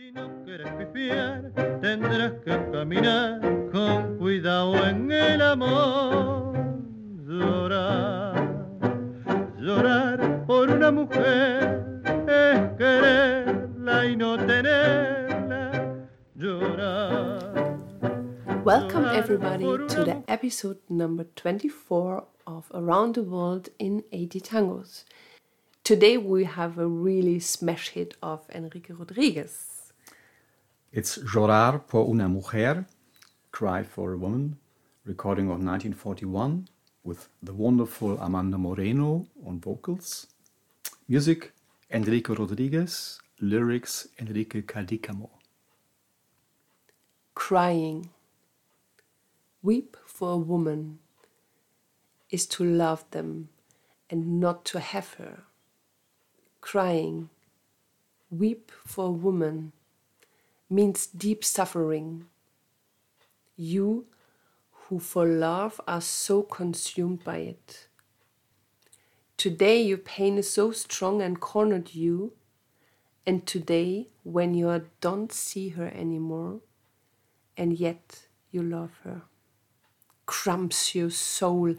[0.00, 0.30] Si no
[0.78, 3.38] pifiar, tendrás que caminar
[3.70, 6.56] con cuidado en el amor.
[7.26, 8.66] Llorar,
[9.58, 16.08] llorar por una mujer es quererla y no tenerla.
[16.34, 17.76] Llorar.
[18.64, 25.04] Welcome, everybody, to the episode number 24 of Around the World in 80 Tangos.
[25.84, 29.69] Today we have a really smash hit of Enrique Rodriguez.
[30.92, 32.84] It's Llorar por una mujer,
[33.52, 34.58] Cry for a Woman,
[35.04, 36.66] recording of 1941
[37.04, 40.26] with the wonderful Armando Moreno on vocals.
[41.06, 41.52] Music
[41.92, 45.30] Enrique Rodriguez, lyrics Enrique Cadicamo.
[47.36, 48.10] Crying.
[49.62, 50.98] Weep for a woman
[52.30, 53.50] is to love them
[54.10, 55.44] and not to have her.
[56.60, 57.30] Crying.
[58.28, 59.72] Weep for a woman
[60.70, 62.26] means deep suffering.
[63.56, 64.06] You
[64.70, 67.88] who for love are so consumed by it.
[69.36, 72.34] Today your pain is so strong and cornered you,
[73.26, 76.60] and today when you don't see her anymore,
[77.56, 79.22] and yet you love her,
[80.26, 81.74] cramps your soul,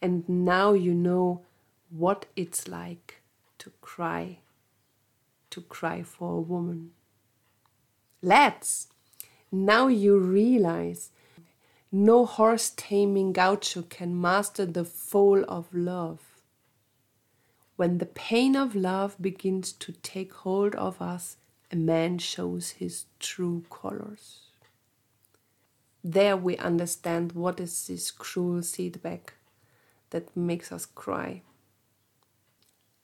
[0.00, 1.42] and now you know
[1.90, 3.22] what it's like
[3.58, 4.38] to cry,
[5.50, 6.92] to cry for a woman.
[8.24, 8.86] Lads,
[9.50, 11.10] now you realize
[11.90, 16.20] no horse taming gaucho can master the foal of love.
[17.74, 21.36] When the pain of love begins to take hold of us,
[21.72, 24.42] a man shows his true colors.
[26.04, 29.34] There we understand what is this cruel feedback
[30.10, 31.42] that makes us cry.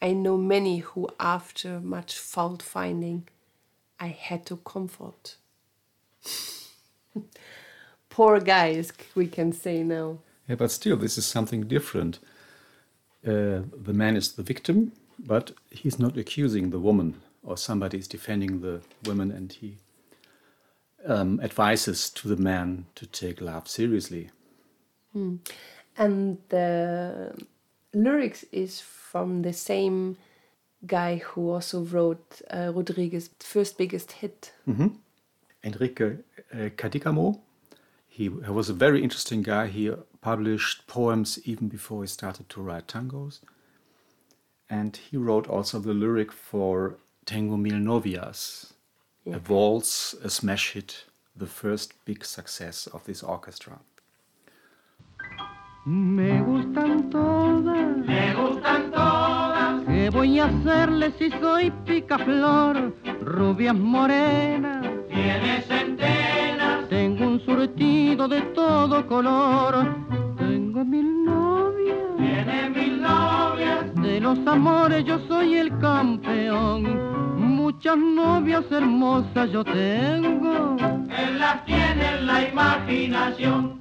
[0.00, 3.28] I know many who, after much fault finding,
[4.00, 5.36] I had to comfort.
[8.08, 10.18] Poor guys, we can say now.
[10.48, 12.18] Yeah, but still, this is something different.
[13.24, 18.08] Uh, the man is the victim, but he's not accusing the woman, or somebody is
[18.08, 19.76] defending the woman, and he
[21.06, 24.30] um, advises to the man to take love seriously.
[25.96, 27.34] And the
[27.92, 30.16] lyrics is from the same
[30.86, 34.52] guy who also wrote uh, Rodriguez's first biggest hit.
[35.62, 36.16] Enrique
[36.52, 37.40] uh, Cadicamo,
[38.08, 39.66] he, he was a very interesting guy.
[39.66, 39.90] He
[40.20, 43.40] published poems even before he started to write tangos.
[44.68, 48.72] And he wrote also the lyric for Tengo Mil Novias,
[49.26, 51.04] a waltz, a smash hit,
[51.36, 53.80] the first big success of this orchestra.
[55.86, 58.06] Me gustan todas.
[58.06, 58.49] Me gustan todas.
[60.00, 62.96] ¿Qué voy a hacerle si soy picaflor?
[63.20, 64.82] Rubias morenas.
[65.10, 66.88] Tiene centenas.
[66.88, 69.94] Tengo un surtido de todo color.
[70.38, 71.98] Tengo mil novias.
[72.16, 73.94] Tiene mil novias.
[73.96, 77.36] De los amores yo soy el campeón.
[77.36, 80.76] Muchas novias hermosas yo tengo.
[81.10, 83.80] Él las tiene en la imaginación.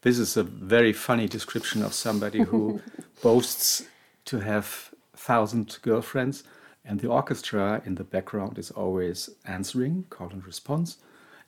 [0.00, 2.80] This is a very funny description of somebody who
[3.22, 3.86] boasts
[4.28, 6.44] to have thousand girlfriends,
[6.84, 10.98] and the orchestra in the background is always answering, call and response,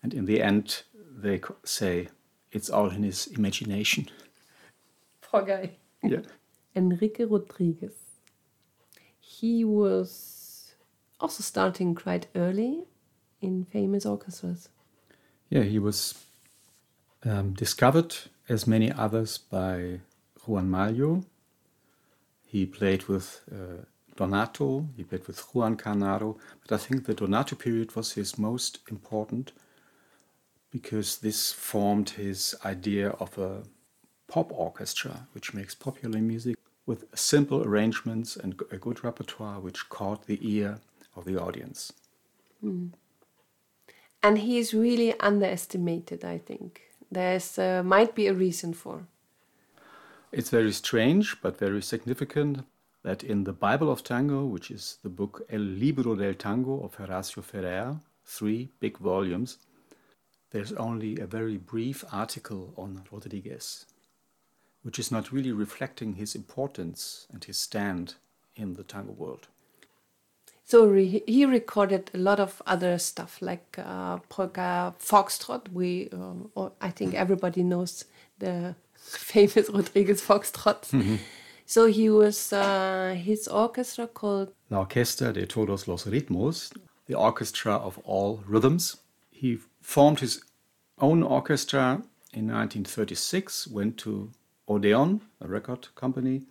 [0.03, 0.83] and in the end
[1.23, 2.09] they say
[2.53, 4.09] it's all in his imagination.
[5.21, 5.71] Poor guy.
[6.03, 6.23] Yeah.
[6.75, 7.93] Enrique Rodriguez.
[9.21, 10.75] He was
[11.21, 12.85] also starting quite early
[13.41, 14.69] in famous orchestras.
[15.51, 16.15] Yeah, he was
[17.25, 18.17] um, discovered,
[18.49, 20.01] as many others, by
[20.47, 21.25] Juan Maglio.
[22.50, 23.84] He played with uh,
[24.16, 28.81] Donato, he played with Juan Canaro, but I think the Donato period was his most
[28.91, 29.53] important
[30.72, 33.62] because this formed his idea of a
[34.27, 36.56] pop orchestra, which makes popular music
[36.87, 40.81] with simple arrangements and a good repertoire, which caught the ear
[41.15, 41.93] of the audience.
[44.22, 46.80] And he is really underestimated, I think.
[47.13, 49.07] There's uh, might be a reason for.
[50.32, 52.65] It's very strange, but very significant
[53.03, 56.97] that in the Bible of Tango, which is the book El Libro del Tango of
[56.97, 59.59] Horacio Ferrer, three big volumes,
[60.50, 63.86] there's only a very brief article on Rodriguez,
[64.82, 68.15] which is not really reflecting his importance and his stand
[68.54, 69.48] in the tango world.
[70.65, 75.72] So re- he recorded a lot of other stuff like uh, polka, foxtrot.
[75.72, 76.09] We,
[76.56, 78.04] uh, I think everybody knows
[78.38, 81.19] the famous Rodriguez foxtrot.
[81.67, 86.73] So he was uh, his orchestra called La Orquesta de Todos los Ritmos.
[87.07, 88.97] the orchestra of all rhythms.
[89.31, 90.43] He formed his
[90.99, 92.03] own orchestra
[92.33, 94.31] in 1936, went to
[94.69, 96.43] Odeon, a record company,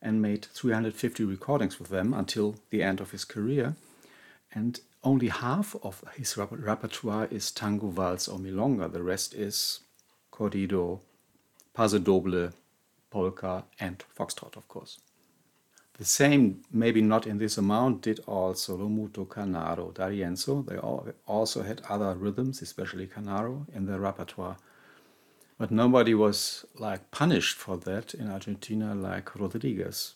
[0.00, 3.76] and made 350 recordings with them until the end of his career.
[4.52, 8.92] And only half of his repertoire is tango, waltz, or milonga.
[8.92, 9.80] The rest is
[10.32, 11.00] corrido,
[11.74, 12.50] paso doble,
[13.10, 14.98] polka, and foxtrot, of course.
[15.98, 20.66] The same, maybe not in this amount, did also Lomuto, Canaro, D'Arienzo.
[20.66, 24.56] They all also had other rhythms, especially Canaro, in their repertoire.
[25.58, 30.14] But nobody was like punished for that in Argentina like Rodriguez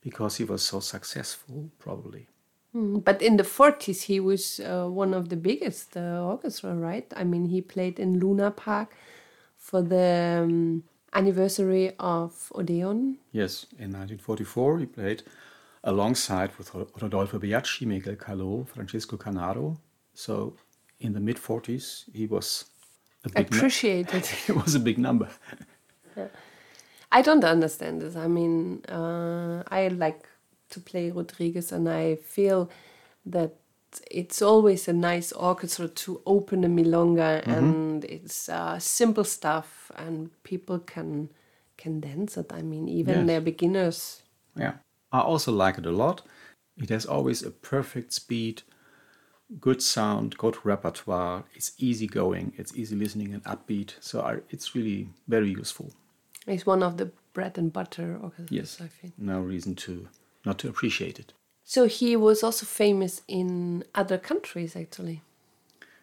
[0.00, 2.26] because he was so successful, probably.
[2.74, 7.06] Mm, but in the 40s, he was uh, one of the biggest uh, orchestra, right?
[7.14, 8.96] I mean, he played in Luna Park
[9.62, 10.82] for the um,
[11.12, 13.18] anniversary of Odeon.
[13.30, 15.22] Yes, in 1944, he played
[15.84, 19.78] alongside with Rodolfo Biaggi, Miguel Caló, Francisco Canaro.
[20.14, 20.56] So
[21.00, 22.66] in the mid 40s, he was
[23.24, 24.28] appreciated.
[24.48, 25.28] it was a big number.
[26.16, 26.26] yeah.
[27.12, 28.16] I don't understand this.
[28.16, 30.26] I mean, uh, I like
[30.70, 32.68] to play Rodriguez, and I feel
[33.26, 33.54] that
[34.10, 37.50] it's always a nice orchestra to open a milonga, mm-hmm.
[37.50, 41.30] and it's uh, simple stuff, and people can
[41.76, 42.52] can dance it.
[42.52, 43.26] I mean, even yes.
[43.26, 44.22] they're beginners.
[44.56, 44.74] Yeah,
[45.10, 46.22] I also like it a lot.
[46.76, 48.62] It has always a perfect speed
[49.60, 51.44] good sound, good repertoire.
[51.54, 53.94] It's easy going, it's easy listening and upbeat.
[54.00, 55.92] So I, it's really very useful.
[56.46, 58.50] It's one of the bread and butter orchestras.
[58.50, 59.14] Yes, I think.
[59.18, 60.08] No reason to
[60.44, 61.32] not to appreciate it.
[61.64, 65.22] So he was also famous in other countries, actually.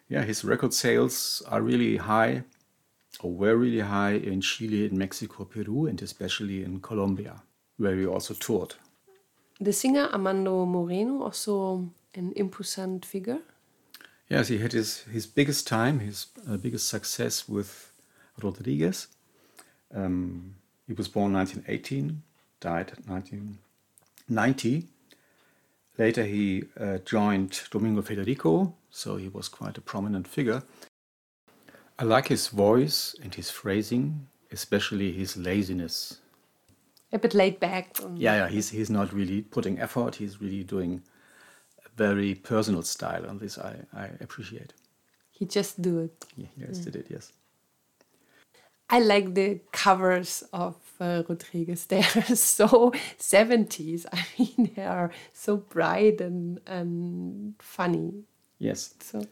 [0.08, 2.44] Yeah, his record sales are really high,
[3.22, 7.44] or were really high in Chile, in Mexico, Peru, and especially in Colombia,
[7.78, 8.76] where he also toured.
[9.60, 13.40] The singer Armando Moreno also an imposant figure.
[14.30, 17.92] Yes, he had his, his biggest time, his uh, biggest success with
[18.42, 19.08] Rodriguez.
[19.94, 20.56] Um,
[20.88, 22.22] he was born 1918,
[22.60, 24.88] died 1990.
[26.00, 30.64] Later, he uh, joined Domingo Federico, so he was quite a prominent figure.
[32.00, 36.22] I like his voice and his phrasing, especially his laziness.
[37.12, 37.98] A bit laid back.
[38.16, 41.02] Yeah, yeah, he's, he's not really putting effort, he's really doing
[41.86, 44.74] a very personal style, and this I, I appreciate.
[45.32, 46.26] He just do it.
[46.38, 46.92] Yeah, he just yeah.
[46.92, 47.08] did it.
[47.10, 47.34] Yes.
[48.90, 51.86] I like the covers of uh, Rodriguez.
[51.90, 54.06] They are so 70s.
[54.12, 58.24] I mean, they are so bright and, and funny.
[58.58, 58.96] Yes.
[59.00, 59.26] So.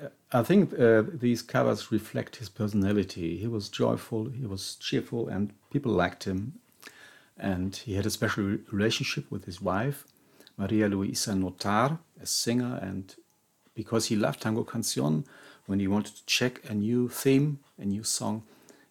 [0.00, 3.36] Uh, I think uh, these covers reflect his personality.
[3.38, 6.54] He was joyful, he was cheerful, and people liked him.
[7.38, 10.04] And he had a special relationship with his wife.
[10.56, 13.14] Maria Luisa Notar, a singer, and
[13.74, 15.24] because he loved Tango Cancion,
[15.66, 18.44] when he wanted to check a new theme, a new song,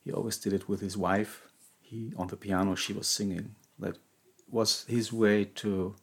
[0.03, 1.47] he always did it with his wife.
[1.81, 3.55] He on the piano, she was singing.
[3.79, 3.97] That
[4.49, 5.95] was his way to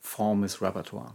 [0.00, 1.12] form his repertoire.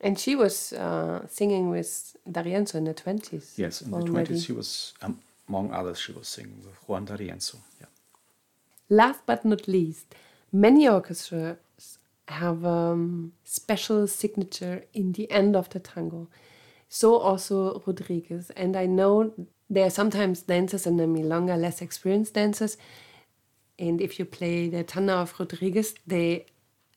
[0.00, 3.58] And she was uh, singing with D'Arienzo in the 20s.
[3.58, 4.28] Yes, in already.
[4.28, 5.18] the 20s she was, um,
[5.48, 7.56] among others, she was singing with Juan D'Arienzo.
[7.80, 7.86] Yeah.
[8.88, 10.14] Last but not least,
[10.52, 16.28] many orchestras have a um, special signature in the end of the tango.
[16.88, 18.50] So also Rodriguez.
[18.50, 19.32] And I know
[19.70, 22.76] there are sometimes dancers in the milonga, less experienced dancers.
[23.78, 26.46] And if you play the Tana of Rodriguez, they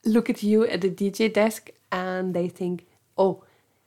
[0.06, 2.88] look at you at the DJ desk and they think,
[3.18, 3.44] oh,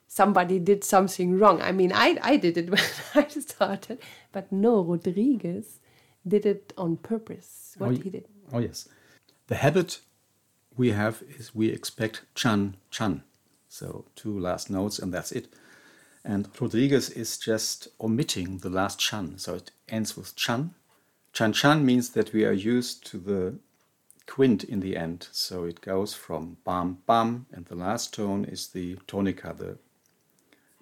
[0.07, 1.61] somebody did something wrong.
[1.63, 2.81] I mean, I, I did it when
[3.15, 3.99] I started,
[4.33, 5.81] but no, Rodriguez
[6.27, 7.75] did it on purpose.
[7.79, 8.29] What oh, he did.
[8.53, 8.89] Oh, yes.
[9.49, 10.01] The habit
[10.77, 13.23] we have is we expect chan chan.
[13.69, 15.49] So two last notes and that's it.
[16.25, 19.39] And Rodriguez is just omitting the last chan.
[19.39, 20.75] So it ends with chan.
[21.33, 23.55] Chan chan means that we are used to the
[24.27, 25.29] quint in the end.
[25.33, 29.77] So it goes from bam bam and the last tone is the tonica, the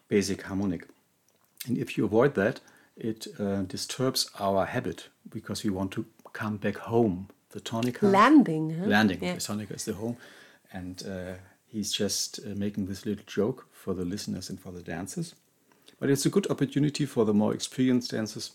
[0.09, 0.87] basic harmonic.
[1.67, 2.61] And if you avoid that,
[2.97, 8.03] it uh, disturbs our habit because we want to come back home the tonica.
[8.03, 8.79] Landing.
[8.79, 8.87] Huh?
[8.87, 9.23] Landing.
[9.23, 9.35] Yeah.
[9.35, 10.17] The tonica is the home.
[10.73, 11.35] And uh,
[11.73, 15.35] he's just uh, making this little joke for the listeners and for the dancers.
[15.99, 18.53] But it's a good opportunity for the more experienced dancers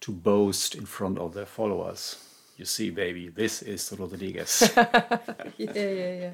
[0.00, 2.16] to boast in front of their followers.
[2.56, 4.70] You see, baby, this is Rodriguez.
[4.76, 6.30] yeah, yeah, yeah.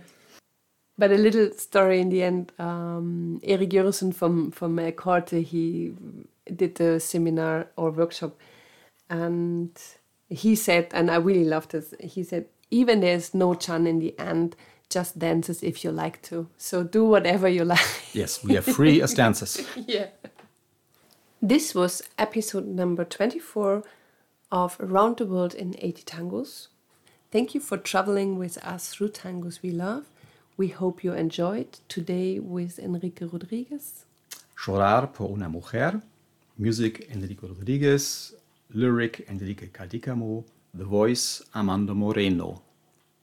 [0.98, 2.52] But a little story in the end.
[2.58, 5.94] Um, Erik Jørgensen from from uh, he
[6.54, 8.36] did a seminar or workshop,
[9.08, 9.70] and
[10.28, 14.18] he said, and I really loved this, he said, even there's no chan in the
[14.18, 14.56] end,
[14.90, 16.48] just dances if you like to.
[16.56, 17.86] So do whatever you like.
[18.12, 19.66] Yes, we are free as dancers.
[19.76, 20.06] yeah.
[21.42, 23.82] This was episode number 24
[24.50, 26.68] of Around the World in 80 Tangos.
[27.30, 30.04] Thank you for traveling with us through tangos we love.
[30.56, 34.04] We hope you enjoyed today with Enrique Rodriguez.
[34.56, 36.00] Llorar por una mujer,
[36.56, 38.34] music Enrique Rodriguez,
[38.72, 42.62] lyric Enrique Cadicamo, the voice Armando Moreno.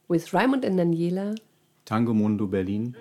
[0.08, 1.36] With Raymond and Daniela.
[1.86, 2.96] Tango Mundo Berlin.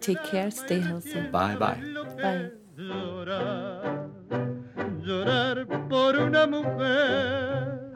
[0.00, 1.20] Take care, stay healthy.
[1.30, 1.80] Bye bye.
[2.22, 2.50] Bye.
[5.02, 7.92] Llorar por una mujer